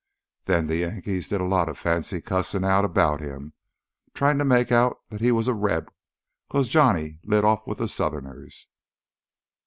Then 0.45 0.65
the 0.65 0.77
Yankees 0.77 1.27
did 1.29 1.41
a 1.41 1.47
lot 1.47 1.69
of 1.69 1.77
fancy 1.77 2.21
cussin' 2.21 2.63
out 2.63 2.91
'bout 2.91 3.19
him, 3.19 3.53
trying 4.15 4.39
to 4.39 4.43
make 4.43 4.71
out 4.71 4.97
that 5.09 5.21
he 5.21 5.31
was 5.31 5.47
a 5.47 5.53
Reb' 5.53 5.91
cause 6.49 6.69
Johnny 6.69 7.19
lit 7.23 7.45
off 7.45 7.67
with 7.67 7.77
th' 7.77 7.87
Southerners. 7.87 8.67